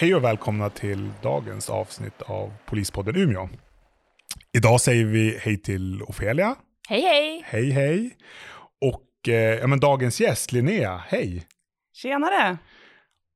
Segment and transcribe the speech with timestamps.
[0.00, 3.48] Hej och välkomna till dagens avsnitt av Polispodden Umeå.
[4.56, 6.56] Idag säger vi hej till Ofelia.
[6.88, 7.42] Hej hej!
[7.44, 8.16] Hej hej.
[8.80, 11.46] Och eh, ja, men dagens gäst Linnea, hej.
[11.92, 12.58] Tjenare!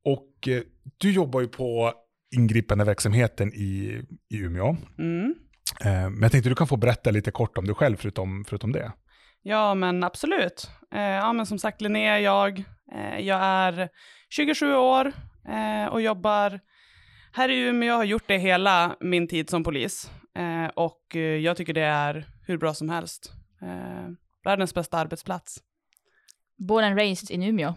[0.05, 0.63] Och eh,
[0.99, 1.93] du jobbar ju på
[2.37, 4.03] ingripande verksamheten i,
[4.35, 4.77] i Umeå.
[4.99, 5.35] Mm.
[5.85, 8.73] Eh, men jag tänkte du kan få berätta lite kort om dig själv förutom, förutom
[8.73, 8.93] det.
[9.43, 10.71] Ja, men absolut.
[10.95, 12.59] Eh, ja, men som sagt, Linnea jag.
[12.95, 13.89] Eh, jag är
[14.31, 15.13] 27 år
[15.91, 16.61] och jobbar
[17.33, 17.89] här i Umeå.
[17.89, 20.11] Jag har gjort det hela min tid som polis.
[20.35, 23.33] Eh, och eh, jag tycker det är hur bra som helst.
[23.63, 24.11] Eh,
[24.45, 25.63] världens bästa arbetsplats.
[26.59, 27.75] Born and raised in Umeå,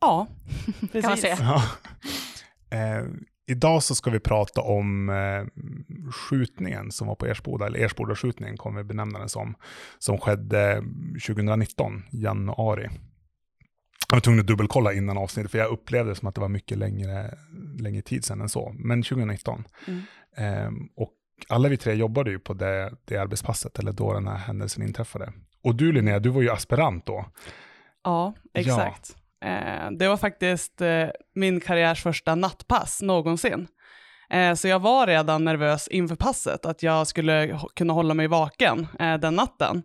[0.00, 0.26] Ja,
[0.80, 0.92] precis.
[1.02, 1.36] kan man säga.
[1.40, 1.62] Ja.
[2.76, 3.04] Eh,
[3.46, 5.46] idag så ska vi prata om eh,
[6.12, 9.54] skjutningen som var på Ersboda, eller Ersboda-skjutningen kommer vi benämna den som,
[9.98, 10.82] som skedde
[11.26, 12.90] 2019, januari.
[14.08, 16.48] Jag var tvungen att dubbelkolla innan avsnittet, för jag upplevde det som att det var
[16.48, 17.38] mycket längre,
[17.78, 19.64] längre tid sedan än så, men 2019.
[19.86, 20.02] Mm.
[20.36, 21.12] Eh, och
[21.48, 25.32] alla vi tre jobbade ju på det, det arbetspasset, eller då den här händelsen inträffade.
[25.62, 27.26] Och du Linnea, du var ju aspirant då.
[28.04, 29.16] Ja, exakt.
[29.44, 33.68] Eh, det var faktiskt eh, min karriärs första nattpass någonsin.
[34.30, 38.86] Eh, så jag var redan nervös inför passet, att jag skulle kunna hålla mig vaken
[38.98, 39.82] eh, den natten.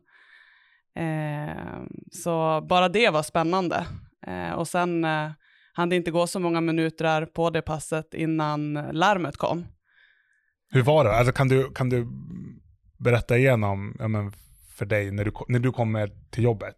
[0.95, 3.85] Eh, så bara det var spännande.
[4.27, 5.31] Eh, och sen eh,
[5.73, 9.65] hann det inte gå så många minuter på det passet innan larmet kom.
[10.69, 11.15] Hur var det?
[11.15, 12.07] Alltså, kan, du, kan du
[12.97, 14.31] berätta igenom ja, men
[14.75, 16.75] för dig när du, när du kommer till jobbet?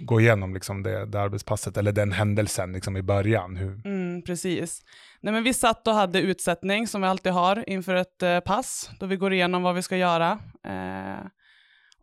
[0.00, 3.56] Gå igenom liksom det, det arbetspasset eller den händelsen liksom i början.
[3.56, 4.82] Hur, Mm, precis.
[5.20, 8.90] Nej, men vi satt och hade utsättning som vi alltid har inför ett eh, pass,
[9.00, 10.38] då vi går igenom vad vi ska göra.
[10.64, 11.26] Eh,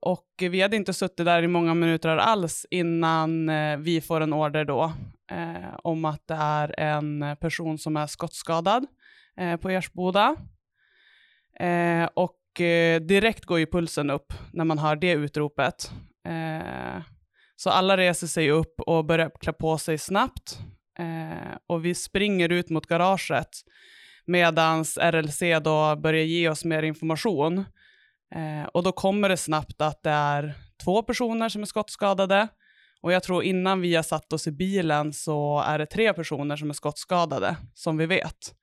[0.06, 4.34] och vi hade inte suttit där i många minuter alls innan eh, vi får en
[4.34, 4.94] order då
[5.32, 8.86] eh, om att det är en person som är skottskadad
[9.38, 10.36] eh, på Ersboda.
[11.60, 15.92] Eh, och eh, direkt går ju pulsen upp när man hör det utropet.
[16.28, 17.02] Eh,
[17.56, 20.60] så alla reser sig upp och börjar klä på sig snabbt.
[21.00, 23.50] Eh, och vi springer ut mot garaget
[24.26, 27.66] medan RLC då börjar ge oss mer information.
[28.36, 32.48] Eh, och då kommer det snabbt att det är två personer som är skottskadade.
[33.02, 36.56] Och jag tror innan vi har satt oss i bilen så är det tre personer
[36.56, 38.56] som är skottskadade, som vi vet.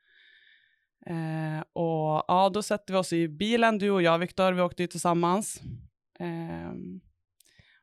[1.07, 4.83] Eh, och ja, då sätter vi oss i bilen, du och jag Viktor, vi åkte
[4.83, 5.61] ju tillsammans.
[6.21, 6.73] Eh,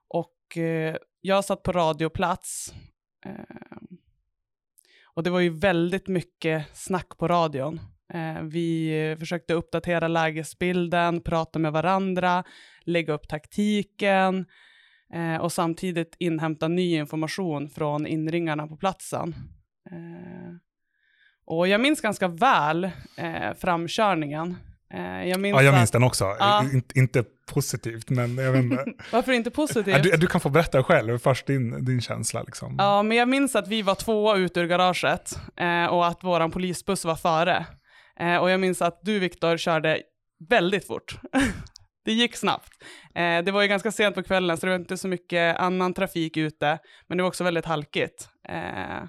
[0.08, 2.74] och eh, jag satt på radioplats.
[3.26, 3.78] Eh,
[5.04, 7.80] och det var ju väldigt mycket snack på radion.
[8.14, 12.44] Eh, vi försökte uppdatera lägesbilden, prata med varandra,
[12.82, 14.46] lägga upp taktiken
[15.14, 19.36] eh, och samtidigt inhämta ny information från inringarna på platsen.
[19.92, 20.56] Eh,
[21.46, 22.90] och jag minns ganska väl
[23.58, 24.56] framkörningen.
[25.26, 26.24] Jag minns ja, jag att- minns den också.
[26.40, 26.64] Ja.
[26.74, 27.24] In, inte
[27.54, 28.86] positivt, men jag vet inte.
[29.12, 30.04] Varför inte positivt?
[30.04, 32.44] Du, du kan få berätta själv, först din, din känsla.
[32.44, 32.76] Liksom.
[32.78, 35.40] Ja, men jag minns att vi var två ut ur garaget
[35.90, 37.66] och att våran polisbuss var före.
[38.20, 40.02] Eh, och jag minns att du, Viktor, körde
[40.50, 41.20] väldigt fort.
[42.06, 42.70] det gick snabbt.
[43.16, 45.94] Eh, det var ju ganska sent på kvällen, så det var inte så mycket annan
[45.94, 48.30] trafik ute, men det var också väldigt halkigt.
[48.50, 49.04] Eh,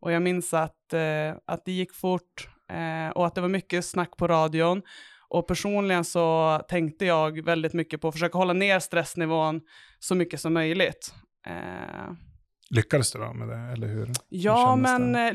[0.00, 3.84] och jag minns att, eh, att det gick fort eh, och att det var mycket
[3.84, 4.82] snack på radion.
[5.28, 9.60] Och personligen så tänkte jag väldigt mycket på att försöka hålla ner stressnivån
[9.98, 11.14] så mycket som möjligt.
[11.46, 12.12] Eh,
[12.70, 14.08] Lyckades du då med det, eller hur?
[14.28, 15.28] Ja, kändes men det?
[15.28, 15.34] eh,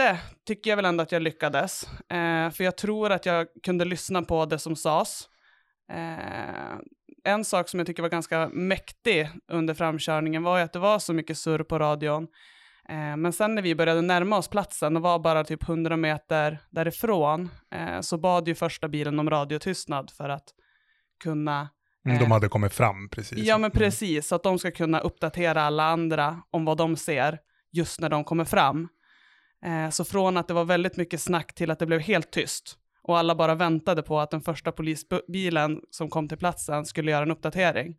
[0.00, 1.84] lite tycker jag väl ändå att jag lyckades.
[2.10, 5.28] Eh, för jag tror att jag kunde lyssna på det som sades.
[5.92, 6.78] Eh,
[7.24, 10.98] en sak som jag tycker var ganska mäktig under framkörningen var ju att det var
[10.98, 12.26] så mycket surr på radion.
[12.88, 16.58] Eh, men sen när vi började närma oss platsen och var bara typ 100 meter
[16.70, 20.44] därifrån eh, så bad ju första bilen om radiotystnad för att
[21.22, 21.68] kunna
[22.06, 23.38] Mm, de eh, hade kommit fram precis.
[23.38, 23.78] Ja, men Mm.
[23.78, 24.28] precis.
[24.28, 27.38] Så att de ska kunna uppdatera alla andra om vad de ser
[27.72, 28.88] just när de kommer fram.
[29.64, 32.76] Eh, så från att det var väldigt mycket snack till att det blev helt tyst
[33.02, 37.22] och alla bara väntade på att den första polisbilen som kom till platsen skulle göra
[37.22, 37.96] en uppdatering.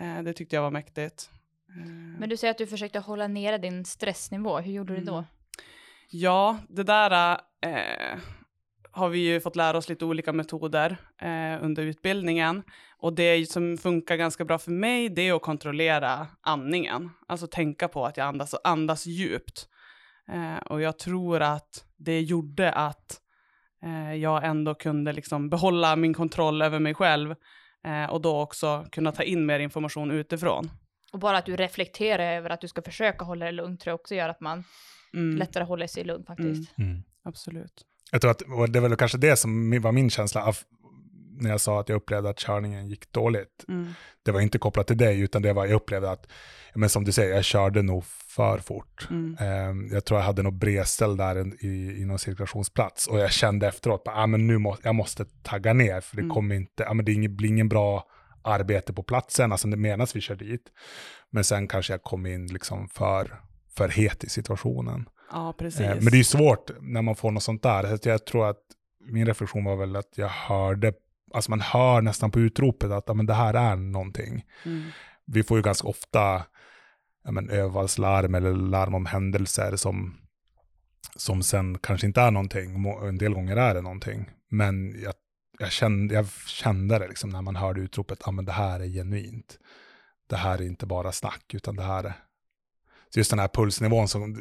[0.00, 1.30] Eh, det tyckte jag var mäktigt.
[1.68, 1.86] Eh,
[2.20, 4.58] Men du säger att du försökte hålla nere din stressnivå.
[4.58, 5.14] Hur gjorde du då?
[5.14, 5.24] Mm.
[6.10, 7.40] Ja, det där
[8.90, 12.62] har vi ju fått lära oss lite olika metoder eh, under utbildningen.
[12.98, 17.10] Och det som funkar ganska bra för mig, det är att kontrollera andningen.
[17.26, 19.68] Alltså tänka på att jag andas och andas djupt.
[20.32, 23.20] Eh, och jag tror att det gjorde att
[23.82, 27.34] eh, jag ändå kunde liksom behålla min kontroll över mig själv
[27.84, 30.70] eh, och då också kunna ta in mer information utifrån.
[31.12, 34.00] Och bara att du reflekterar över att du ska försöka hålla dig lugn tror jag
[34.00, 34.64] också gör att man
[35.14, 36.78] Mm, lättare håller sig lugn faktiskt.
[36.78, 37.02] Mm.
[37.24, 37.84] absolut.
[38.10, 40.56] Jag tror att och det är väl kanske det som var min känsla av,
[41.40, 43.64] när jag sa att jag upplevde att körningen gick dåligt.
[43.68, 43.92] Mm.
[44.22, 46.26] Det var inte kopplat till dig, utan det var jag upplevde att,
[46.74, 48.04] men som du säger, jag körde nog
[48.36, 49.08] för fort.
[49.10, 49.36] Mm.
[49.40, 53.68] Eh, jag tror jag hade något bredställ där i, i någon cirkulationsplats och jag kände
[53.68, 56.34] efteråt att ah, nu må, jag måste tagga ner för det Mm.
[56.34, 58.04] kommer inte, ah, men det är ingen, blir ingen bra
[58.42, 60.62] arbete på platsen, alltså medan vi kör dit.
[61.30, 63.40] Men sen kanske jag kom in liksom för,
[63.76, 65.08] för het i situationen.
[65.32, 65.80] Ja, precis.
[65.80, 67.82] Eh, men det är svårt när man får något sånt där.
[67.82, 68.60] Så att jag tror att
[69.10, 70.92] min reflektion var väl att jag hörde,
[71.34, 74.90] alltså man hör nästan på utropet att men det här är någonting Mm.
[75.26, 76.42] vi får ju ganska ofta
[77.24, 80.16] ja, men, överfallslarm eller larm om händelser som,
[81.16, 82.86] som sen kanske inte är någonting.
[83.08, 84.30] En del gånger är det någonting.
[84.50, 85.14] Men jag,
[85.58, 88.86] jag, kände, jag kände det liksom när man hörde utropet, ja men det här är
[88.86, 89.58] genuint.
[90.28, 92.12] Det här är inte bara snack, utan det här är...
[93.10, 94.32] Så just den här pulsnivån, som,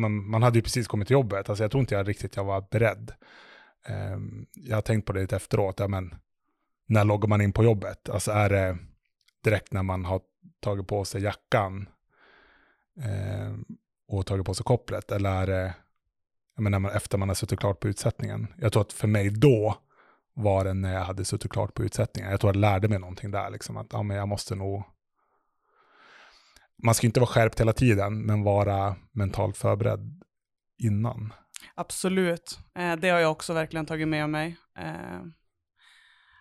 [0.00, 2.44] men, man hade ju precis kommit till jobbet, alltså jag tror inte jag riktigt jag
[2.44, 3.12] var beredd.
[3.86, 6.14] Ehm, jag har tänkt på det lite efteråt, ja, men,
[6.86, 8.08] när loggar man in på jobbet?
[8.08, 8.78] Alltså är det
[9.44, 10.20] direkt när man har
[10.60, 11.88] tagit på sig jackan
[13.00, 13.54] eh,
[14.08, 15.12] och tagit på sig kopplet?
[15.12, 15.74] Eller är det
[16.56, 18.46] jag menar, när man, efter man har suttit klart på utsättningen?
[18.56, 19.78] Jag tror att för mig då
[20.34, 22.30] var det när jag hade suttit klart på utsättningen.
[22.30, 24.82] Jag tror jag lärde mig någonting där, liksom, att ja, men jag måste nog...
[26.82, 30.22] Man ska inte vara skärpt hela tiden, men vara mentalt förberedd
[30.78, 31.32] innan.
[31.74, 32.58] Absolut.
[32.74, 34.56] Eh, det har jag också verkligen tagit med mig.
[34.78, 35.20] Eh,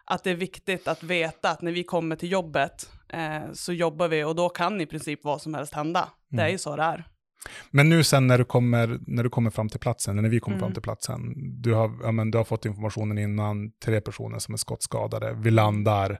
[0.05, 4.07] att det är viktigt att veta att när vi kommer till jobbet eh, så jobbar
[4.07, 6.09] vi och då kan i princip vad som helst hända.
[6.29, 6.51] Det är Mm.
[6.51, 7.07] ju så det är.
[7.71, 10.39] Men nu sen när du kommer, när du kommer fram till platsen, eller när vi
[10.39, 10.65] kommer Mm.
[10.65, 11.21] fram till platsen,
[11.61, 15.33] du har, ja, men du har fått informationen innan, tre personer som är skottskadade.
[15.33, 16.19] Vi landar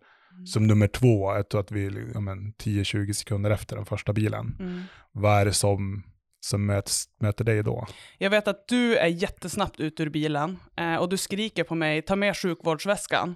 [0.54, 4.14] som nummer två, jag tror att vi är ja, men 10-20 sekunder efter den första
[4.14, 4.56] bilen.
[4.60, 4.82] Mm.
[5.12, 6.04] Vad är det som,
[6.40, 7.88] som möts, möter dig då?
[8.18, 12.02] Jag vet att du är jättesnabbt ut ur bilen eh, och du skriker på mig,
[12.02, 13.36] ta med sjukvårdsväskan.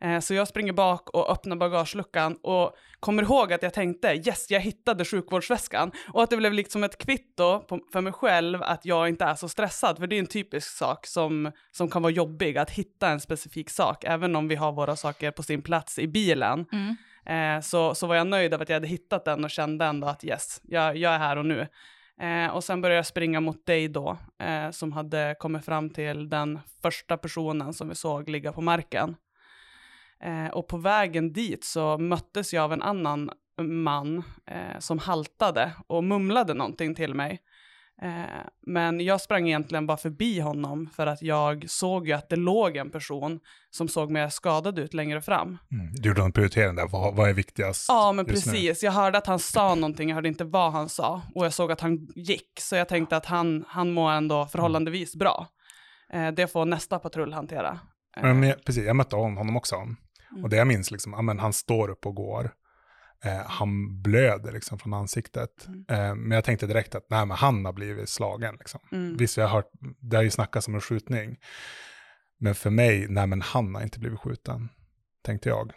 [0.00, 4.50] Eh, så jag springer bak och öppnar bagageluckan och kommer ihåg att jag tänkte yes,
[4.50, 5.92] jag hittade sjukvårdsväskan.
[6.12, 9.34] Och att det blev liksom ett kvitto på, för mig själv att jag inte är
[9.34, 9.98] så stressad.
[9.98, 13.70] För det är en typisk sak som, som kan vara jobbig, att hitta en specifik
[13.70, 14.04] sak.
[14.04, 16.66] Även om vi har våra saker på sin plats i bilen.
[16.72, 16.96] Mm.
[17.28, 20.06] Eh, så, så var jag nöjd av att jag hade hittat den och kände ändå
[20.06, 21.66] att yes, jag, jag är här och nu.
[22.20, 26.28] Eh, och sen började jag springa mot dig då, eh, som hade kommit fram till
[26.28, 29.16] den första personen som vi såg ligga på marken.
[30.24, 33.30] Eh, och på vägen dit så möttes jag av en annan
[33.62, 37.38] man eh, som haltade och mumlade någonting till mig.
[38.02, 42.36] Eh, men jag sprang egentligen bara förbi honom för att jag såg ju att det
[42.36, 45.48] låg en person som såg mer skadad ut längre fram.
[45.48, 45.92] Mm.
[45.94, 47.84] Du gjorde en prioritering där, vad, vad är viktigast?
[47.88, 48.52] Ja, men just nu?
[48.52, 48.82] precis.
[48.82, 51.22] Jag hörde att han sa någonting, jag hörde inte vad han sa.
[51.34, 55.14] Och jag såg att han gick, så jag tänkte att han, han mår ändå förhållandevis
[55.16, 55.46] bra.
[56.12, 57.78] Eh, det får nästa patrull hantera.
[58.16, 59.76] Eh, men, jag- precis, jag mötte hon- honom också.
[60.32, 60.44] Mm.
[60.44, 62.50] Och det jag minns, liksom, ja, men han står upp och går.
[63.24, 65.66] Eh, han blöder liksom från ansiktet.
[65.66, 65.84] Mm.
[65.88, 68.56] Eh, men jag tänkte direkt att nej, men han har blivit slagen.
[68.58, 68.80] Liksom.
[68.92, 69.70] mm, Visst, jag har hört,
[70.00, 71.36] det har ju snackats om en skjutning.
[72.40, 74.68] Men för mig, nej men han har inte blivit skjuten,
[75.24, 75.72] tänkte jag.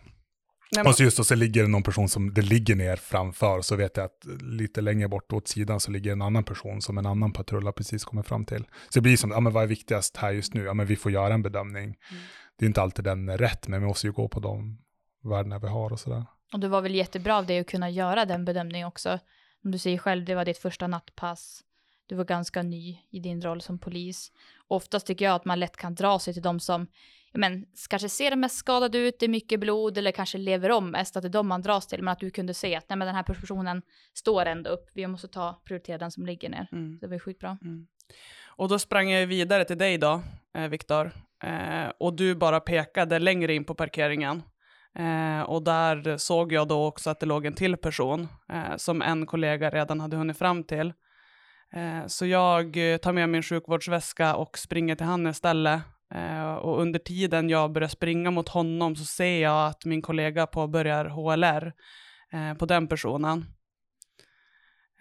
[0.76, 3.62] nej, Och så just och så ligger det någon person som det ligger ner framför,
[3.62, 6.98] så vet jag att lite längre bort åt sidan så ligger en annan person som
[6.98, 8.64] en annan patrull har precis kommit fram till.
[8.90, 10.64] Så det blir som, ja men vad är viktigast här just nu?
[10.64, 11.84] Ja men vi får göra en bedömning.
[11.84, 12.24] Mm.
[12.62, 14.78] Det är inte alltid den är rätt, men vi måste ju gå på de
[15.24, 16.26] värdena vi har och sådär.
[16.54, 19.20] Och det var väl jättebra av dig att kunna göra den bedömningen också.
[19.62, 21.64] Som du säger själv, det var ditt första nattpass.
[22.06, 24.32] Du var ganska ny i din roll som polis.
[24.68, 26.88] Oftast tycker jag att man lätt kan dra sig till de som
[27.32, 30.92] ja, men, kanske ser mest skadade ut, det är mycket blod eller kanske lever om
[30.92, 32.04] mest, att det är de man dras till.
[32.04, 33.82] Men att du kunde se att nej, men den här personen
[34.14, 36.68] står ändå upp, vi måste ta prioritera den som ligger ner.
[36.72, 36.98] mm.
[37.02, 37.58] Det var ju skitbra.
[37.62, 37.88] Mm.
[38.46, 41.12] Och då sprang jag vidare till dig då, eh, Viktor.
[41.44, 44.44] Eh, och du bara pekade längre in på parkeringen.
[45.00, 49.02] Eh, och där såg jag då också att det låg en till person eh, som
[49.02, 50.94] en kollega redan hade hunnit fram till.
[51.74, 55.82] Eh, så jag tar med min sjukvårdsväska och springer till han istället.
[56.14, 60.48] Eh, och under tiden jag börjar springa mot honom så ser jag att min kollega
[60.48, 61.74] påbörjar HLR
[62.34, 63.46] eh, på den personen.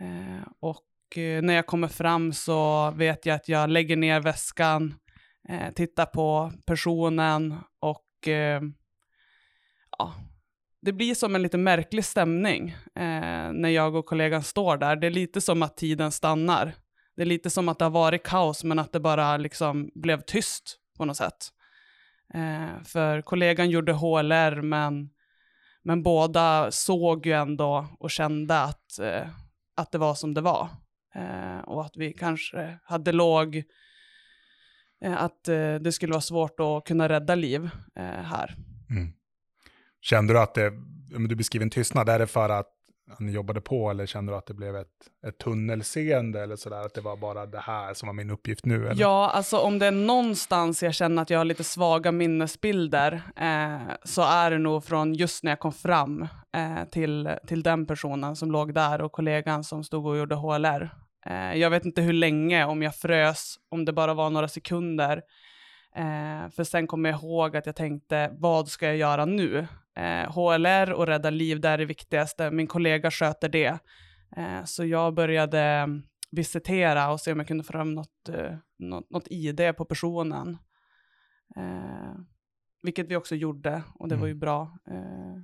[0.00, 4.94] Eh, och eh, när jag kommer fram så vet jag att jag lägger ner väskan,
[5.48, 8.62] eh, tittar på personen och eh,
[9.98, 10.14] ja,
[10.82, 14.96] det blir som en lite märklig stämning eh, när jag och kollegan står där.
[14.96, 16.74] Det är lite som att tiden stannar.
[17.16, 20.20] Det är lite som att det har varit kaos men att det bara liksom blev
[20.20, 21.48] tyst på något sätt.
[22.34, 25.10] Eh, för kollegan gjorde HLR men,
[25.82, 29.28] men båda såg ju ändå och kände att, eh,
[29.76, 30.68] att det var som det var.
[31.14, 33.62] Eh, och att vi kanske hade låg eh,
[35.04, 38.56] att eh, det skulle vara svårt att kunna rädda liv eh, här.
[38.90, 39.12] Mm.
[40.00, 40.72] Kände du att det,
[41.10, 42.76] men du beskriver en tystnad, är det för att
[43.18, 44.86] ni jobbade på eller kände du att det blev ett,
[45.26, 48.88] ett tunnelseende eller sådär, att det var bara det här som var min uppgift nu?
[48.88, 49.02] Eller?
[49.02, 53.94] Ja, alltså om det är någonstans jag känner att jag har lite svaga minnesbilder eh,
[54.04, 56.22] så är det nog från just när jag kom fram
[56.56, 60.90] eh, till, till den personen som låg där och kollegan som stod och gjorde HLR.
[61.26, 65.22] Eh, jag vet inte hur länge, om jag frös, om det bara var några sekunder.
[65.96, 69.66] Eh, för sen kommer jag ihåg att jag tänkte, vad ska jag göra nu?
[69.96, 72.50] Eh, HLR och rädda liv, det är det viktigaste.
[72.50, 73.78] Min kollega sköter det.
[74.36, 75.86] Eh, så jag började
[76.30, 80.58] visitera och se om jag kunde få fram något, eh, något, något ID på personen.
[81.56, 82.14] Eh,
[82.82, 84.20] vilket vi också gjorde och det Mm.
[84.20, 84.78] var ju bra.
[84.90, 85.36] Eh,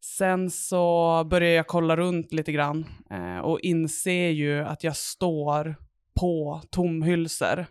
[0.00, 5.76] sen så började jag kolla runt lite grann eh, och inser ju att jag står
[6.20, 7.66] på tomhylsor.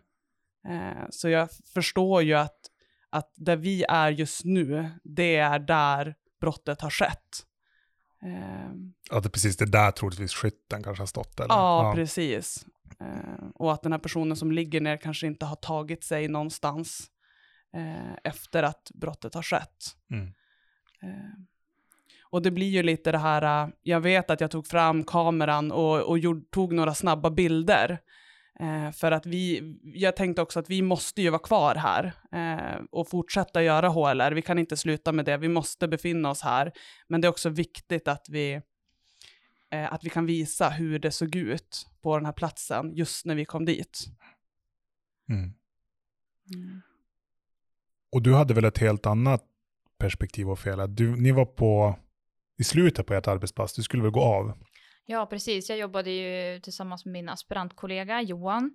[0.68, 2.60] Eh, så jag förstår ju att,
[3.10, 7.46] att där vi är just nu, det är där brottet har skett.
[8.24, 11.40] Eh, Att det precis det där troligtvis skytten kanske har stått?
[11.40, 11.54] Eller?
[11.56, 12.66] Ja, precis.
[13.00, 17.08] Eh, och att den här personen som ligger ner kanske inte har tagit sig någonstans
[17.76, 19.96] eh, efter att brottet har skett.
[20.12, 20.34] Mm.
[22.30, 25.72] Och det blir ju lite det här, eh, jag vet att jag tog fram kameran
[25.72, 28.00] och, och gjorde, tog några snabba bilder.
[28.60, 32.82] Eh, för att vi, jag tänkte också att vi måste ju vara kvar här eh,
[32.92, 34.32] och fortsätta göra HLR.
[34.32, 36.72] Vi kan inte sluta med det, vi måste befinna oss här.
[37.08, 38.62] Men det är också viktigt att vi,
[39.72, 43.36] eh, att vi kan visa hur det såg ut på den här platsen just när
[43.36, 44.06] vi kom dit.
[45.30, 45.54] Mm.
[48.12, 49.44] Och du hade väl ett helt annat
[49.98, 50.96] perspektiv och fel?
[50.96, 51.96] Du, ni var på,
[52.60, 54.54] i slutet på ert arbetspass, du skulle väl gå av?
[55.06, 55.70] Ja, precis.
[55.70, 58.72] Jag jobbade ju tillsammans med min aspirantkollega Johan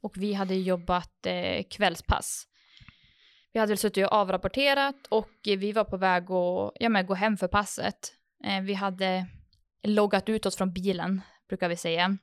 [0.00, 2.46] och vi hade jobbat eh, kvällspass.
[3.52, 7.14] Vi hade väl suttit och avrapporterat och vi var på väg att ja, men, gå
[7.14, 8.12] hem för passet.
[8.44, 9.26] Eh, vi hade
[9.82, 12.18] loggat ut oss från bilen, brukar vi säga.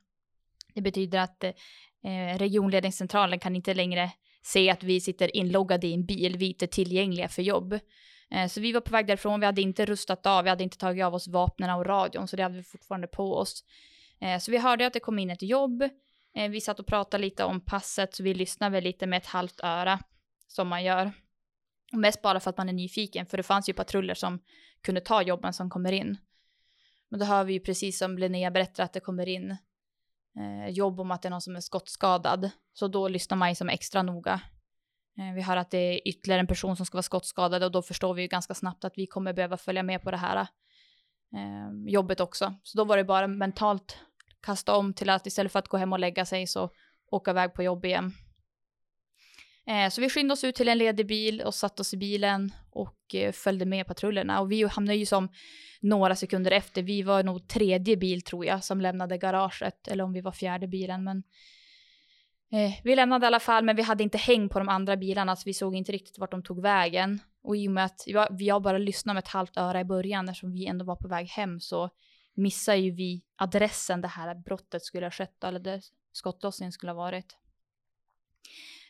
[0.74, 4.12] Det betyder att eh, regionledningscentralen kan inte längre
[4.42, 7.80] se att vi sitter inloggade i en bil, vi är inte tillgängliga för jobb.
[8.32, 10.78] Eh, Så vi var på väg därifrån, vi hade inte rustat av, vi hade inte
[10.78, 13.64] tagit av oss vapnen och radion, så det hade vi fortfarande på oss.
[14.22, 15.84] Eh, Så vi hörde att det kom in ett jobb,
[16.38, 19.26] Eh, vi satt och pratade lite om passet, så vi lyssnade väl lite med ett
[19.26, 20.00] halvt öra,
[20.48, 21.12] som man gör.
[21.94, 24.40] Och Mest bara för att man är nyfiken, för det fanns ju patruller som
[24.82, 26.18] kunde ta jobben som kommer in.
[27.10, 29.52] Men då hör vi ju precis som Linnea berättar att det kommer in
[30.38, 32.50] eh, jobb om att det är någon som är skottskadad.
[32.74, 34.42] Så då lyssnar man ju som extra noga.
[35.20, 37.82] Eh, vi hör att det är ytterligare en person som ska vara skottskadad och då
[37.82, 40.48] förstår vi ju ganska snabbt att vi kommer behöva följa med på det här
[41.34, 42.56] eh, jobbet också.
[42.64, 43.98] Så då var det bara mentalt
[44.42, 46.70] kasta om till att istället för att gå hem och lägga sig så
[47.12, 48.14] åka iväg på jobb igen.
[49.68, 52.52] Eh, så vi skyndade oss ut till en ledig bil och satte oss i bilen
[52.72, 54.42] och eh, följde med patrullerna.
[54.42, 55.30] Och vi hamnade ju som
[55.82, 56.82] några sekunder efter.
[56.82, 59.88] Vi var nog tredje bil tror jag som lämnade garaget.
[59.88, 61.04] Eller om vi var fjärde bilen.
[61.04, 61.24] Men
[62.52, 63.64] eh, vi lämnade i alla fall.
[63.64, 65.36] Men vi hade inte häng på de andra bilarna.
[65.36, 67.20] Så vi såg inte riktigt vart de tog vägen.
[67.44, 70.30] Och i och med att jag, bara lyssnade med ett halvt öra i början.
[70.30, 71.60] Eftersom vi ändå var på väg hem.
[71.60, 71.90] Så
[72.36, 75.44] missade ju vi adressen det här brottet skulle ha skett.
[75.44, 77.38] Eller det skottlossningen skulle ha varit.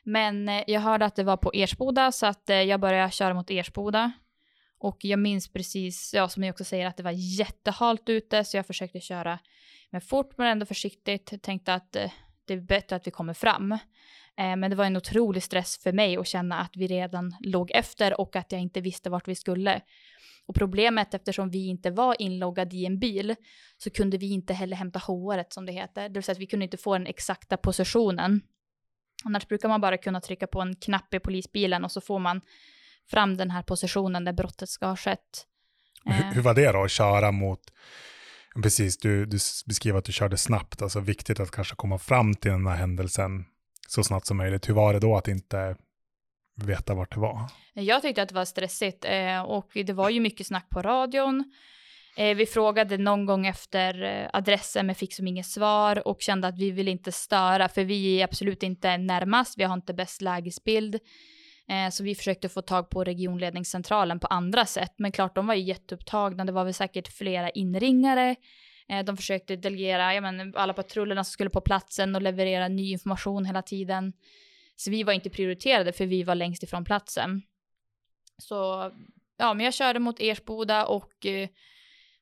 [0.03, 3.33] Men eh, jag hörde att det var på Ersboda så att eh, jag började köra
[3.33, 4.11] mot Ersboda.
[4.79, 8.57] Och jag minns precis, ja som jag också säger, att det var jättehalt ute så
[8.57, 9.39] jag försökte köra
[9.89, 11.43] med fort men ändå försiktigt.
[11.43, 12.11] Tänkte att eh,
[12.47, 13.71] det är bättre att vi kommer fram.
[13.71, 17.71] Eh, men det var en otrolig stress för mig att känna att vi redan låg
[17.71, 19.81] efter och att jag inte visste vart vi skulle.
[20.45, 23.35] Och problemet eftersom vi inte var inloggade i en bil
[23.77, 26.09] så kunde vi inte heller hämta HR som det heter.
[26.09, 28.41] Det vill säga att vi kunde inte få den exakta positionen.
[29.23, 32.41] Annars brukar man bara kunna trycka på en knapp i polisbilen och så får man
[33.09, 35.47] fram den här positionen där brottet ska ha skett.
[36.05, 37.61] Hur, Eh, hur var det då att köra mot,
[38.63, 42.51] precis du, du beskrev att du körde snabbt, alltså viktigt att kanske komma fram till
[42.51, 43.45] den här händelsen
[43.87, 44.69] så snabbt som möjligt.
[44.69, 45.75] Hur var det då att inte
[46.55, 47.41] veta vart det var?
[47.73, 51.43] Jag tyckte att det var stressigt eh, och det var ju mycket snack på radion.
[52.17, 56.47] Eh, vi frågade någon gång efter eh, adressen men fick som inget svar och kände
[56.47, 60.21] att vi vill inte störa för vi är absolut inte närmast, vi har inte bäst
[60.21, 60.99] lägesbild.
[61.69, 65.53] Eh, så vi försökte få tag på regionledningscentralen på andra sätt men klart de var
[65.53, 68.35] ju jätteupptagna, det var väl säkert flera inringare.
[68.89, 72.91] Eh, de försökte delegera ja, men, alla patrullerna som skulle på platsen och leverera ny
[72.91, 74.13] information hela tiden.
[74.75, 77.41] Så vi var inte prioriterade för vi var längst ifrån platsen.
[78.37, 78.91] Så
[79.37, 81.49] ja, men jag körde mot Ersboda och eh,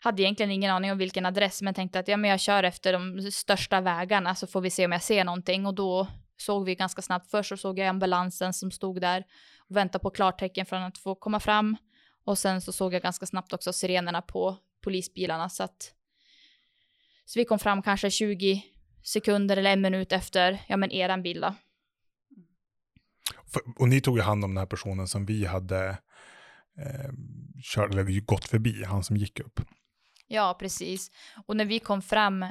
[0.03, 2.93] hade egentligen ingen aning om vilken adress men tänkte att ja, men jag kör efter
[2.93, 6.75] de största vägarna så får vi se om jag ser någonting och då såg vi
[6.75, 7.31] ganska snabbt.
[7.31, 9.25] Först så såg jag ambulansen som stod där
[9.69, 11.77] och väntade på klartecken från att få komma fram.
[12.25, 15.91] Och sen så såg jag ganska snabbt också sirenerna på polisbilarna så att
[17.25, 18.63] så vi kom fram kanske 20
[19.03, 21.55] sekunder eller en minut efter, ja men eran bil då.
[23.47, 25.89] För, och ni tog ju hand om den här personen som vi hade
[26.77, 27.11] eh,
[27.63, 29.61] kört, eller gått förbi, han som gick upp.
[30.27, 31.11] Ja, precis.
[31.47, 32.49] Och när vi kom fram eh,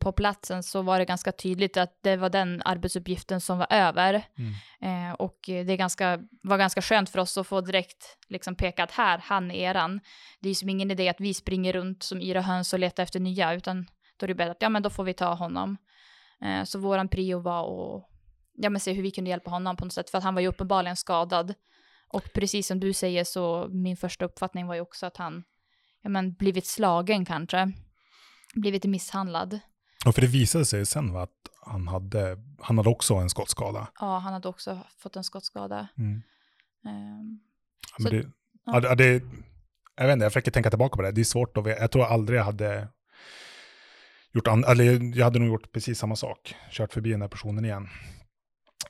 [0.00, 4.22] på platsen så var det ganska tydligt att det var den arbetsuppgiften som var över.
[4.38, 5.10] Mm.
[5.10, 8.90] Eh, och det ganska, var ganska skönt för oss att få direkt liksom peka att
[8.90, 10.00] här, han är eran.
[10.40, 13.20] Det är som ingen idé att vi springer runt som yra höns och letar efter
[13.20, 15.76] nya, utan då är det bättre att ja, men då får vi ta honom.
[16.44, 18.08] Eh, så våran prio var att
[18.54, 20.40] ja, men se hur vi kunde hjälpa honom på något sätt, för att han var
[20.40, 21.54] ju uppenbarligen skadad.
[22.08, 25.44] Och precis som du säger så min första uppfattning var ju också att han
[26.10, 27.72] men, blivit slagen kanske.
[28.54, 29.60] Blivit misshandlad.
[30.06, 33.88] Och för det visade sig sen va, att han hade, han hade också en skottskada.
[34.00, 35.88] Ja, han hade också fått en skottskada.
[35.98, 36.22] Mm.
[36.86, 37.40] Ehm,
[37.98, 38.32] Ja, men Så- det,
[38.64, 38.80] ja.
[38.82, 38.94] ja.
[38.94, 39.22] det,
[39.96, 41.12] jag vet inte, jag försöker tänka tillbaka på det.
[41.12, 41.80] Det är svårt att veta.
[41.80, 42.88] Jag tror aldrig jag hade
[44.32, 46.54] gjort, an, eller jag hade nog gjort precis samma sak.
[46.70, 47.88] Kört förbi den där personen igen.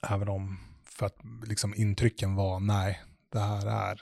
[0.03, 1.17] Även om, för att
[1.47, 3.03] liksom intrycken var, nej,
[3.33, 4.01] det här är,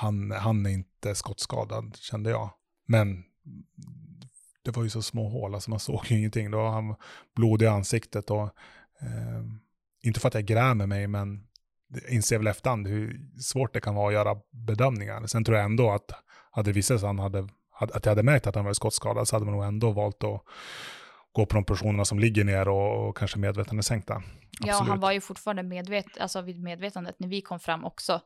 [0.00, 2.50] han, han är inte skottskadad, kände jag.
[2.86, 3.24] Men
[4.64, 6.50] det var ju så små hål, alltså man såg ju ingenting.
[6.50, 6.94] Då var han
[7.36, 8.42] blodig i ansiktet och
[9.00, 9.42] eh,
[10.02, 11.46] inte för att jag grämer mig, men
[12.08, 15.26] inser väl efterhand hur svårt det kan vara att göra bedömningar.
[15.26, 16.10] Sen tror jag ändå att
[16.50, 19.28] hade det visat sig att, han hade, att jag hade märkt att han var skottskadad
[19.28, 20.42] så hade man nog ändå valt att
[21.32, 24.22] gå på de personerna som ligger ner och, och kanske medvetandesänkta.
[24.60, 28.20] ja, han var ju fortfarande medvet alltså vid medvetandet när vi kom fram också.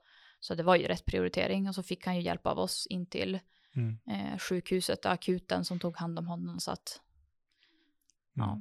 [0.44, 3.06] Så det var ju rätt prioritering och så fick han ju hjälp av oss in
[3.06, 3.38] till
[3.76, 3.98] Mm.
[4.10, 6.60] eh, sjukhuset, akuten som tog hand om honom.
[6.60, 7.00] Så att,
[8.34, 8.60] ja.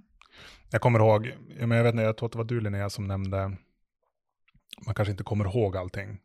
[0.72, 1.28] Jag kommer ihåg,
[1.60, 3.58] jag, men jag vet jag tror att det var du Linnea som nämnde,
[4.86, 6.20] man kanske inte kommer ihåg allting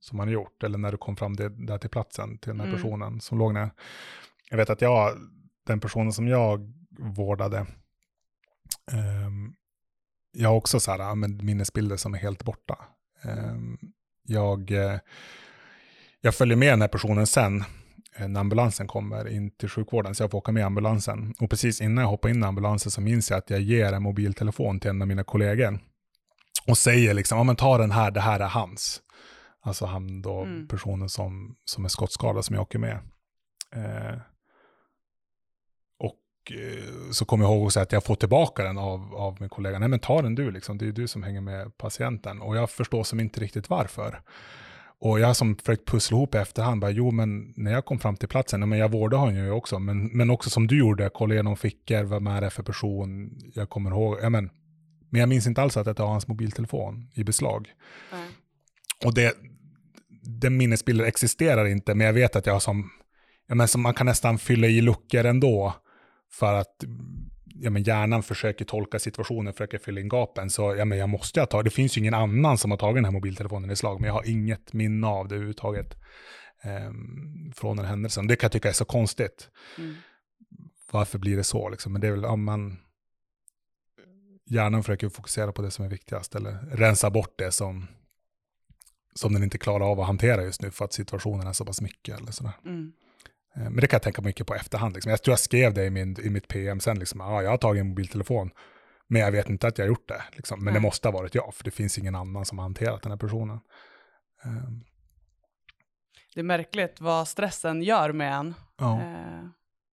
[0.00, 2.60] som man har gjort, eller när du kom fram det, där till platsen, till den
[2.60, 2.76] här Mm.
[2.76, 3.70] personen som låg ner.
[4.50, 5.16] Jag vet att jag,
[5.66, 7.66] den personen som jag vårdade,
[8.92, 9.54] ehm,
[10.32, 12.78] jag har också så här, men minnesbilder som är helt borta.
[13.22, 13.78] Ehm,
[14.30, 14.98] jag, eh,
[16.20, 17.64] jag följer med den här personen sen,
[18.16, 21.34] eh, när ambulansen kommer in till sjukvården, så jag får åka med ambulansen.
[21.40, 24.02] Och precis innan jag hoppar in i ambulansen så minns jag att jag ger en
[24.02, 25.78] mobiltelefon till en av mina kollegor.
[26.66, 29.00] Och säger liksom, ja men ta den här, det här är hans.
[29.62, 30.68] Alltså han då, Mm.
[30.68, 32.98] personen som, som är skottskadad som jag åker med.
[33.76, 34.14] Eh, eh,
[37.12, 39.78] så kommer jag ihåg att jag får tillbaka den av, av min kollega.
[39.78, 42.40] Nej men ta den du liksom, det är du som hänger med patienten.
[42.40, 44.20] Och jag förstår som inte riktigt varför.
[45.00, 47.98] Och jag har som försökt pussla ihop i efterhand, bara, jo men när jag kom
[47.98, 51.10] fram till platsen, men jag vårdade honom ju också, men, men också som du gjorde,
[51.14, 54.50] kolla igenom fickor, vem är det för person, jag kommer ihåg, ja, men,
[55.10, 57.68] men jag minns inte alls att jag tar hans mobiltelefon i beslag.
[58.12, 58.28] Nej.
[59.04, 59.36] Och det,
[60.22, 62.90] den minnesbilden existerar inte, men jag vet att jag som,
[63.46, 65.74] ja, men som man kan nästan fylla i luckor ändå,
[66.32, 66.84] för att
[67.54, 71.40] ja, men hjärnan försöker tolka situationen, försöker fylla in gapen, så ja, men jag måste
[71.40, 74.00] ha tagit, det finns ju ingen annan som har tagit den här mobiltelefonen i slag,
[74.00, 75.96] men jag har inget minne av det överhuvudtaget
[76.62, 78.26] ehm, från den händelsen.
[78.26, 79.50] Det kan jag tycka är så konstigt.
[79.78, 79.94] Mm.
[80.90, 81.68] Varför blir det så?
[81.68, 81.92] Liksom?
[81.92, 82.78] Men det är väl, om man,
[84.46, 87.86] hjärnan försöker fokusera på det som är viktigast, eller rensa bort det som,
[89.14, 91.80] som den inte klarar av att hantera just nu, för att situationen är så pass
[91.80, 92.18] mycket.
[92.18, 92.52] Eller sådär.
[92.64, 92.92] Mm.
[93.56, 94.94] Eh, Men det kan jag tänka mycket på efterhand.
[94.94, 95.10] Liksom.
[95.10, 97.56] Jag tror jag skrev det i, min, i mitt PM sen, liksom, ah, jag har
[97.56, 98.50] tagit en mobiltelefon,
[99.08, 100.22] men jag vet inte att jag har gjort det.
[100.32, 100.58] Liksom.
[100.64, 100.88] Men det Nej.
[100.88, 103.60] måste ha varit jag, för det finns ingen annan som har hanterat den här personen.
[104.44, 104.70] Eh,
[106.34, 108.54] Det är märkligt vad stressen gör med en.
[108.78, 109.00] ja.
[109.02, 109.44] Eh,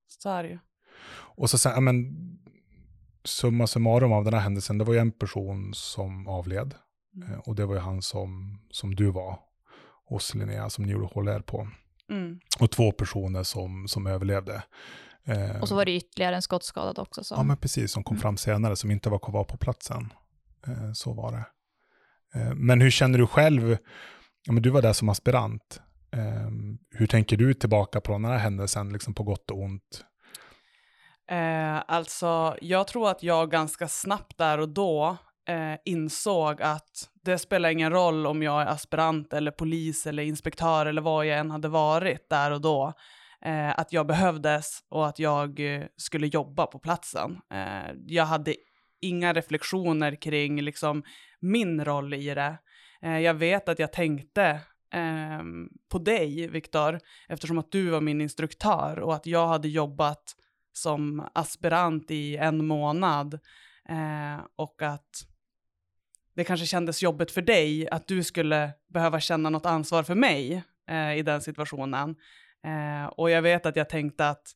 [0.08, 0.60] så är det ju.
[1.36, 2.16] Och så sen, ja, men,
[3.24, 6.76] summa summarum av den här händelsen, det var ju en person som avled.
[7.16, 7.32] Mm.
[7.34, 9.40] Eh, Och det var ju han som, som du var
[10.06, 11.68] hos Linnea, som ni gjorde HLR på.
[12.10, 12.40] Mm.
[12.60, 14.64] Och två personer som, som överlevde.
[15.26, 17.24] Eh, Och så var det ytterligare en skottskadad också.
[17.24, 18.22] Som, Ja, men precis, som kom Mm.
[18.22, 20.14] fram senare, som inte var kvar på platsen.
[20.68, 21.46] Eh, så var det.
[22.40, 23.78] Eh, men hur känner du själv,
[24.46, 25.82] ja, men du var där som aspirant.
[26.12, 26.50] Eh,
[26.92, 30.04] hur tänker du tillbaka på den här händelsen, liksom på gott och ont?
[31.30, 37.38] Eh, alltså, jag tror att jag ganska snabbt där och då eh, insåg att det
[37.38, 41.52] spelar ingen roll om jag är aspirant eller polis eller inspektör eller vad jag än
[41.52, 42.94] hade varit där och då.
[43.42, 47.38] Eh, att jag behövdes och att jag eh, skulle jobba på platsen.
[47.54, 48.56] Eh, jag hade
[49.02, 51.04] inga reflektioner kring liksom,
[51.40, 52.58] min roll i det.
[53.02, 54.60] Eh, jag vet att jag tänkte
[54.94, 60.36] ehm, på dig, Viktor, eftersom att du var min instruktör och att jag hade jobbat
[60.74, 63.34] som aspirant i en månad
[63.90, 65.28] eh, och att
[66.38, 70.64] det kanske kändes jobbigt för dig att du skulle behöva känna något ansvar för mig
[70.90, 72.16] eh, i den situationen.
[72.66, 74.52] Eh, och jag vet att jag tänkte att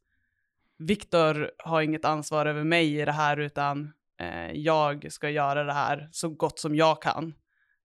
[0.77, 5.73] Viktor har inget ansvar över mig i det här utan eh, jag ska göra det
[5.73, 7.33] här så gott som jag kan.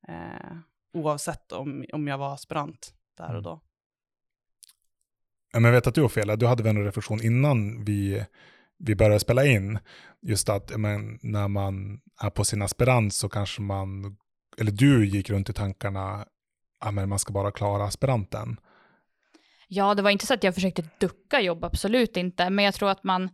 [0.08, 0.56] Eh,
[0.92, 3.42] oavsett om, om jag var aspirant där och Mm.
[3.42, 3.60] då.
[5.52, 8.24] Ja, men jag vet att du och Fela, du hade väl en reflektion innan vi,
[8.78, 9.78] vi började spela in.
[10.22, 14.16] Just att men, när man är på sin aspirant så kanske man,
[14.58, 16.26] eller du gick runt i tankarna,
[16.84, 18.56] ja, men man ska bara klara aspiranten.
[19.68, 22.50] Ja, det var inte så att jag försökte ducka jobb, absolut inte.
[22.50, 23.30] Men jag tror att man...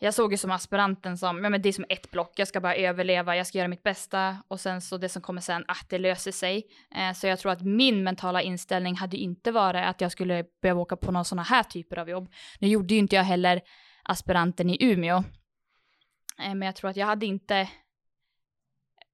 [0.00, 2.60] Jag såg ju som aspiranten som, ja men det är som ett block, jag ska
[2.60, 5.86] bara överleva, jag ska göra mitt bästa och sen så det som kommer sen, att
[5.88, 6.62] det löser sig.
[6.94, 10.80] Eh, så jag tror att min mentala inställning hade inte varit att jag skulle behöva
[10.80, 12.32] åka på några sådana här typer av jobb.
[12.58, 13.60] Nu gjorde ju inte jag heller
[14.02, 15.16] aspiranten i Umeå.
[16.38, 17.68] Eh, men jag tror att jag hade inte,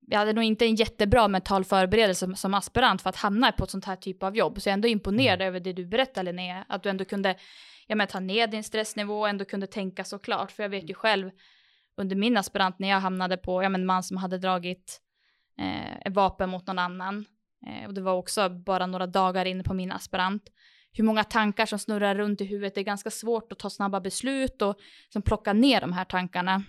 [0.01, 3.71] jag hade nog inte en jättebra mental förberedelse som, aspirant för att hamna på ett
[3.71, 4.61] sånt här typ av jobb.
[4.61, 7.37] Så jag är ändå imponerad över det du berättar Linnea, att du ändå kunde
[7.87, 10.53] ja, men, ta ner din stressnivå och ändå kunde tänka så klart.
[10.53, 11.31] För jag vet ju själv
[11.97, 15.01] under min aspirant när jag hamnade på ja, men, en man som hade dragit
[15.59, 17.25] eh, vapen mot någon annan.
[17.67, 20.43] Eh, och det var också bara några dagar inne på min aspirant.
[20.99, 22.75] Hur många tankar som snurrar runt i huvudet.
[22.75, 26.65] Det är ganska svårt att ta snabba beslut och liksom, plocka ner de här tankarna.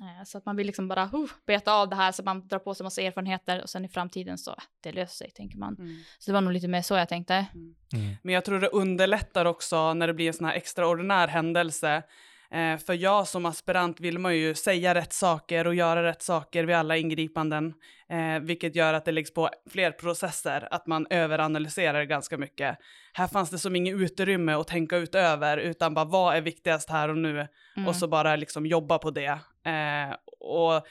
[0.00, 2.58] Eh, Så att man vill liksom bara uh, beta av det här så man drar
[2.58, 5.76] på sig massa erfarenheter och sen i framtiden så det löser sig tänker man.
[5.78, 5.96] Mm.
[6.18, 7.34] Så det var nog lite mer så jag tänkte.
[7.34, 8.16] Mm.
[8.22, 12.02] Men jag tror det underlättar också när det blir en sån här extraordinär händelse.
[12.50, 16.64] Eh, för jag som aspirant vill man ju säga rätt saker och göra rätt saker
[16.64, 17.74] vid alla ingripanden.
[18.08, 22.78] Eh, vilket gör att det läggs på fler processer, att man överanalyserar ganska mycket.
[23.12, 27.08] Här fanns det som inget utrymme att tänka utöver, utan bara vad är viktigast här
[27.08, 27.48] och nu?
[27.76, 27.88] Mm.
[27.88, 29.38] Och så bara liksom jobba på det.
[29.62, 30.86] Eh, och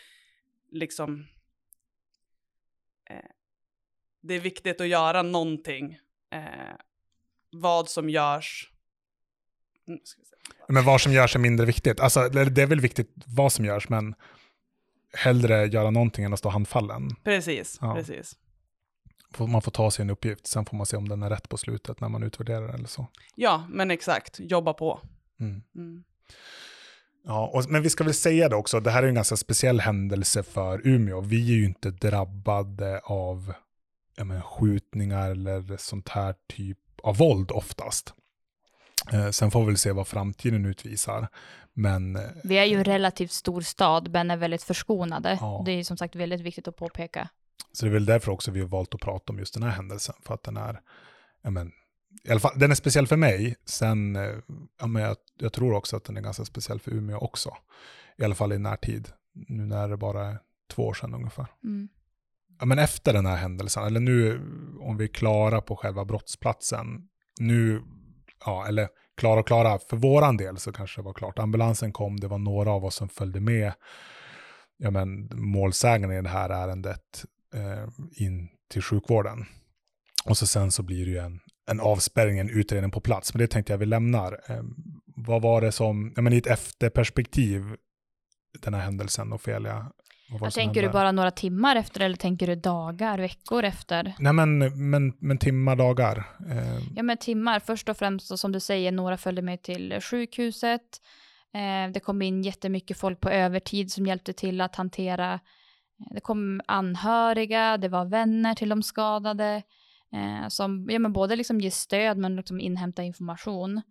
[0.71, 1.27] liksom...
[3.09, 3.29] Eh,
[4.21, 5.99] det är viktigt att göra någonting.
[6.29, 6.75] Eh,
[7.51, 8.71] vad som görs...
[8.71, 9.74] Mm, ska vi se.
[10.67, 11.99] Men vad som görs är mindre viktigt.
[11.99, 14.15] Alltså, det är väl viktigt vad som görs, men
[15.13, 17.09] hellre göra någonting än att stå handfallen.
[17.23, 17.95] Precis, Ja.
[17.95, 18.35] precis.
[19.39, 22.01] Man får ta sin uppgift, sen får man se om den är rätt på slutet
[22.01, 23.07] när man utvärderar eller så.
[23.35, 24.39] Ja, men exakt.
[24.39, 24.99] Jobba på.
[25.39, 25.61] Mm.
[25.75, 26.03] Mm.
[27.23, 29.79] Ja, och, men vi ska väl säga det också, det här är en ganska speciell
[29.79, 31.21] händelse för Umeå.
[31.21, 33.53] Vi är ju inte drabbade av
[34.15, 38.13] ja, men, skjutningar eller sånt här typ av våld oftast.
[39.13, 41.27] Eh, sen får vi väl se vad framtiden utvisar.
[41.73, 45.37] Men eh, Vi är ju en relativt stor stad men är väldigt förskonade.
[45.41, 45.63] Ja.
[45.65, 47.29] Det är som sagt väldigt viktigt att påpeka.
[47.71, 49.69] så det är väl därför också vi har valt att prata om just den här
[49.69, 50.15] händelsen.
[50.25, 50.81] För att den är,
[51.43, 51.71] ja, men,
[52.23, 53.55] i alla fall, den är speciell för mig.
[53.65, 54.35] Sen, eh,
[54.79, 57.49] ja, men jag, jag tror också att den är ganska speciell för Umeå också.
[58.17, 59.09] I alla fall i närtid.
[59.33, 60.39] Nu när det bara är
[60.71, 61.45] två år sedan ungefär.
[61.63, 61.87] Mm.
[62.59, 64.41] Ja, men efter den här händelsen, eller nu
[64.79, 67.07] om vi är klara på själva brottsplatsen,
[67.39, 67.83] nu,
[68.45, 71.39] ja, eller klara och klara, för våran del så kanske det var klart.
[71.39, 73.73] Ambulansen kom, det var några av oss som följde med,
[74.77, 77.89] ja men målsägaren i det här ärendet eh,
[78.25, 79.45] in till sjukvården.
[80.25, 83.39] Och så sen så blir det ju en, en avspärrning, en utredning på plats, men
[83.39, 84.39] det tänkte jag vi lämnar.
[84.49, 84.63] Eh,
[85.05, 87.63] vad var det som, ja men i ett efterperspektiv,
[88.61, 89.91] den här händelsen, Ofelia?
[90.39, 94.13] Som tänker du bara några timmar efter eller tänker du dagar, veckor efter?
[94.19, 94.59] Nej men,
[94.89, 96.17] men, men timmar, dagar.
[96.49, 99.99] Eh, Ja men timmar, först och främst så, som du säger, några följde med till
[100.01, 100.81] sjukhuset.
[101.53, 105.33] Eh, det kom in jättemycket folk på övertid som hjälpte till att hantera.
[105.33, 105.39] eh,
[106.13, 109.61] Det kom anhöriga, det var vänner till de skadade.
[110.13, 113.81] Eh, som ja, men både liksom ger stöd men liksom inhämta information.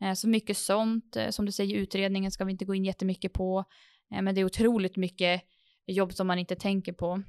[0.00, 1.16] Eh, så mycket sånt.
[1.16, 3.64] Eh, som du säger, utredningen ska vi inte gå in jättemycket på.
[4.10, 5.42] Men det är otroligt mycket
[5.86, 7.22] jobb som man inte tänker på.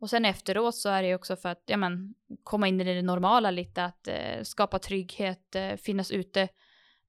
[0.00, 3.02] Och sen efteråt så är det också för att ja, men, komma in i det
[3.02, 6.42] normala lite, att eh, skapa trygghet, eh, finnas ute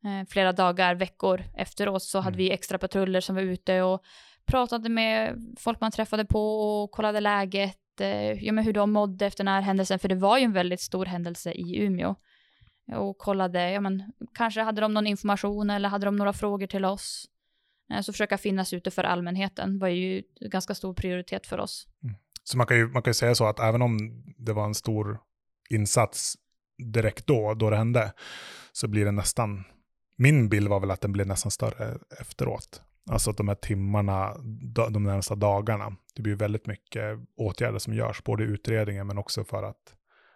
[0.04, 2.38] eh, flera dagar, veckor efteråt så hade Mm.
[2.38, 4.04] vi extra patruller som var ute och
[4.46, 9.26] pratade med folk man träffade på och kollade läget, eh, ja, men hur de mådde
[9.26, 12.16] efter den här händelsen, för det var ju en väldigt stor händelse i Umeå.
[12.96, 16.86] Och kollade, ja men kanske hade de någon information eller hade de några frågor till
[16.86, 17.26] oss.
[17.90, 21.88] Eh, så försöka finnas ute för allmänheten var ju ganska stor prioritet för oss.
[22.44, 24.76] så man kan, ju, man kan ju säga så att även om det var en
[24.76, 25.20] stor
[25.70, 26.36] insats
[26.94, 28.14] direkt då, då det hände,
[28.72, 29.64] så blir det nästan,
[30.18, 32.82] min bild var väl att den blev nästan större efteråt.
[33.12, 34.34] Alltså att de här timmarna,
[34.92, 39.44] de närmsta dagarna, det blir väldigt mycket åtgärder som görs, både i utredningen men också
[39.44, 39.96] för att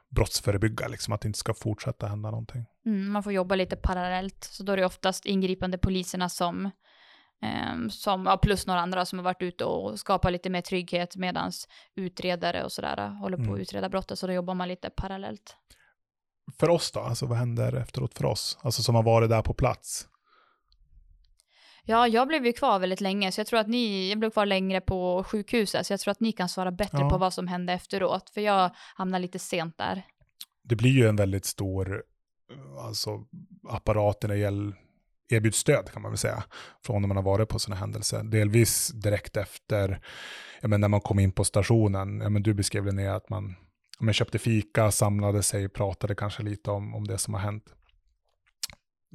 [0.09, 2.65] brottsförebygga, liksom att det inte ska fortsätta hända någonting.
[2.85, 6.69] Mm, man får jobba lite parallellt, så då är det oftast ingripande poliserna som
[7.89, 11.51] som, ja, plus några andra som har varit ute och skapat lite mer trygghet medan
[11.95, 13.53] utredare och sådär håller på Mm.
[13.55, 14.19] att utreda brottet.
[14.19, 15.55] Så då jobbar man lite parallellt.
[16.59, 18.57] För oss då, alltså vad händer efteråt för oss?
[18.61, 20.07] Alltså som har varit där på plats.
[21.85, 24.45] Ja, jag blev ju kvar väldigt länge, så jag tror att ni, jag blev kvar
[24.45, 27.09] längre på sjukhuset, så jag tror att ni kan svara bättre Ja.
[27.09, 30.05] på vad som hände efteråt, för jag hamnade lite sent där.
[30.63, 32.03] Det blir ju en väldigt stor
[32.51, 33.25] eh, alltså,
[33.69, 34.75] apparat när det gäller
[35.29, 36.43] erbjuds stöd kan man väl säga.
[36.85, 38.23] Från när man har varit på sådana händelser.
[38.23, 39.99] Delvis direkt efter,
[40.61, 42.21] ja, men när man kom in på stationen.
[42.21, 43.55] Ja, men du beskrev Linnea att man
[43.99, 47.73] ja, men köpte fika, samlade sig, pratade kanske lite om, om det som har hänt.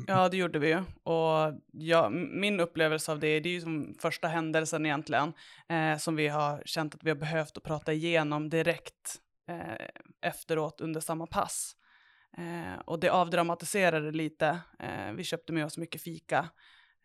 [0.07, 0.83] Ja, det gjorde vi ju.
[1.03, 5.33] Och ja, min upplevelse av det, det är ju som första händelsen egentligen,
[5.69, 9.17] eh, som vi har känt att vi har behövt att prata igenom direkt
[9.49, 9.87] eh,
[10.23, 11.77] efteråt under samma pass.
[12.39, 14.61] Eh, och det avdramatiserade lite.
[14.79, 16.49] Eh, vi köpte med oss mycket fika.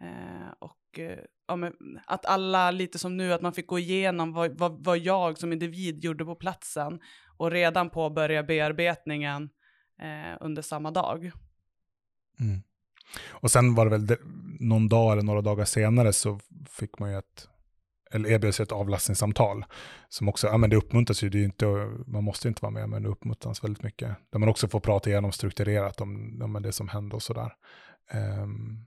[0.02, 1.74] Eh, och eh, ja, men,
[2.06, 5.54] att alla, lite som nu, att man fick gå igenom vad, vad, vad jag som
[5.54, 7.00] individ gjorde på platsen
[7.38, 9.50] och redan påbörja bearbetningen
[10.02, 11.32] eh, under samma dag.
[12.40, 12.62] Mm.
[13.30, 14.18] Och sen var det väl de,
[14.60, 17.50] någon dag eller några dagar senare så fick man ju ett,
[18.14, 19.66] eller erbjöds ett avlastningssamtal.
[20.10, 21.66] Som också, ja men det uppmuntras ju, det inte,
[22.08, 24.16] man måste inte vara med, men det uppmuntras väldigt mycket.
[24.32, 27.54] Där man också får prata igenom strukturerat om, om det som hände och sådär.
[28.44, 28.86] Um,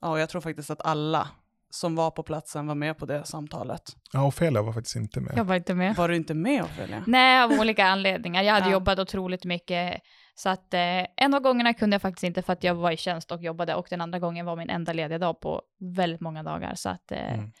[0.00, 1.28] Ja, och jag tror faktiskt att alla
[1.70, 3.82] som var på platsen var med på det samtalet.
[4.12, 5.32] ja, Ofelia var faktiskt inte med.
[5.36, 5.96] Jag var inte med.
[5.96, 7.04] Var du inte med Ofelia?
[7.06, 8.42] Nej, av olika anledningar.
[8.42, 8.72] Jag hade Ja.
[8.72, 10.00] jobbat otroligt mycket.
[10.34, 12.96] Så att eh, en av gångerna kunde jag faktiskt inte för att jag var i
[12.96, 15.62] tjänst och jobbade och den andra gången var min enda lediga dag på
[15.96, 16.74] väldigt många dagar.
[16.74, 17.52] Så att, eh, Mm.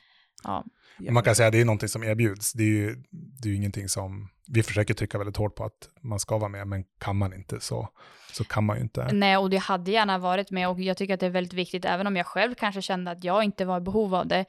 [0.44, 0.64] Ja.
[1.10, 2.52] Man kan säga att det är någonting som erbjuds.
[2.52, 5.88] Det är ju, det är ju ingenting som, vi försöker trycka väldigt hårt på att
[6.00, 7.88] man ska vara med, men kan man inte så,
[8.32, 9.12] så kan man ju inte.
[9.12, 11.84] Nej, och det hade gärna varit med och jag tycker att det är väldigt viktigt,
[11.84, 14.44] även om jag själv kanske kände att jag inte var i behov av det.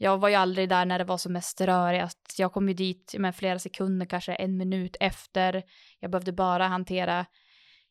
[0.00, 2.34] Jag var ju aldrig där när det var som mest rörigast.
[2.38, 5.62] Jag kom ju dit med flera sekunder, kanske en minut efter.
[6.00, 7.26] Jag behövde bara hantera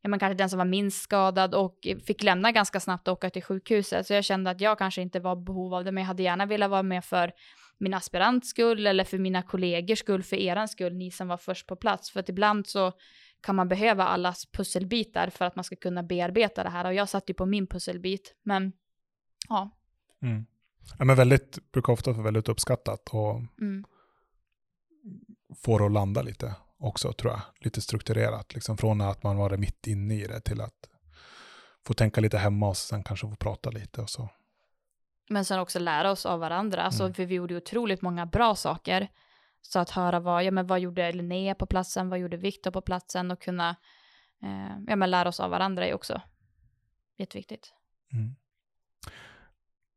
[0.07, 3.43] men kanske den som var minst skadad och fick lämna ganska snabbt och åka till
[3.43, 4.07] sjukhuset.
[4.07, 6.45] Så jag kände att jag kanske inte var behov av det, men jag hade gärna
[6.45, 7.31] velat vara med för
[7.77, 11.67] min aspirants skull eller för mina kollegors skull, för eran skull, ni som var först
[11.67, 12.11] på plats.
[12.11, 12.91] För att ibland så
[13.41, 16.85] kan man behöva allas pusselbitar för att man ska kunna bearbeta det här.
[16.85, 18.73] Och jag satt ju på min pusselbit, men
[19.49, 19.69] ja.
[20.21, 20.45] Mm.
[20.99, 23.85] Ja, men väldigt, brukar ofta vara väldigt uppskattat och Mm.
[25.63, 27.41] får att landa lite också tror jag.
[27.59, 30.89] Lite strukturerat, liksom från att man var mitt inne i det till att
[31.87, 34.29] få tänka lite hemma och sen kanske få prata lite och så.
[35.29, 37.13] Men sen också lära oss av varandra, alltså, Mm.
[37.13, 39.09] för vi gjorde otroligt många bra saker.
[39.61, 42.81] Så att höra vad, ja men vad gjorde Linnea på platsen, vad gjorde Viktor på
[42.81, 43.69] platsen och kunna,
[44.43, 46.21] eh, ja men lära oss av varandra är också
[47.17, 47.73] jätteviktigt.
[48.13, 48.35] Mm.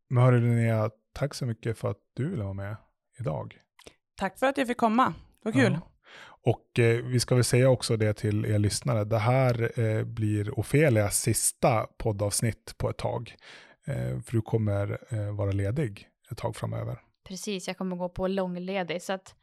[0.09, 2.77] Men hörru Linnea, tack så mycket för att du ville vara med
[3.19, 3.59] idag.
[4.15, 5.15] Tack för att jag fick komma.
[5.43, 5.73] Vad kul.
[5.73, 5.91] Ja.
[6.43, 9.05] Och eh, vi ska väl säga också det till er lyssnare.
[9.05, 13.35] Det här eh, blir Ofelias sista poddavsnitt på ett tag.
[13.87, 16.99] Eh, för du kommer eh, vara ledig ett tag framöver.
[17.29, 19.35] Precis, jag kommer gå på långledig så att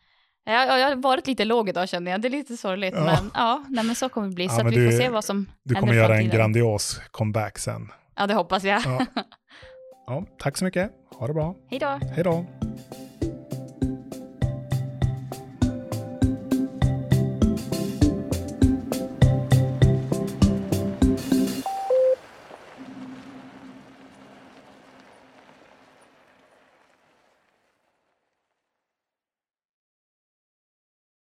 [0.46, 3.04] jag, jag har varit lite låg idag känner jag, det är lite sorgligt Ja.
[3.04, 4.46] men ja, nej, men så kommer det bli.
[4.46, 7.02] Ja, så vi du- får se vad som Du händer kommer i göra en grandios
[7.12, 7.92] comeback sen.
[8.16, 8.82] Ja, det hoppas jag.
[8.86, 9.06] Ja.
[10.10, 10.92] Ja, tack så mycket.
[11.20, 11.56] Ha det bra.
[11.70, 12.00] Hej då!
[12.16, 12.46] Hej då.